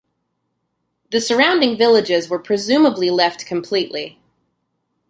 [1.11, 4.19] The surrounding villages were presumably left completely.